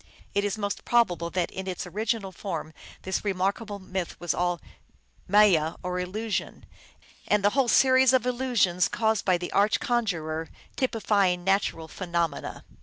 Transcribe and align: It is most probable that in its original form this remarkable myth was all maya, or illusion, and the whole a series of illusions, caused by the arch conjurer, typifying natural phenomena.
It 0.33 0.43
is 0.43 0.57
most 0.57 0.83
probable 0.83 1.29
that 1.29 1.51
in 1.51 1.67
its 1.67 1.85
original 1.85 2.31
form 2.31 2.73
this 3.03 3.23
remarkable 3.23 3.77
myth 3.77 4.19
was 4.19 4.33
all 4.33 4.59
maya, 5.27 5.75
or 5.83 5.99
illusion, 5.99 6.65
and 7.27 7.43
the 7.45 7.51
whole 7.51 7.65
a 7.67 7.69
series 7.69 8.11
of 8.11 8.25
illusions, 8.25 8.87
caused 8.87 9.25
by 9.25 9.37
the 9.37 9.51
arch 9.51 9.79
conjurer, 9.79 10.49
typifying 10.75 11.43
natural 11.43 11.87
phenomena. 11.87 12.65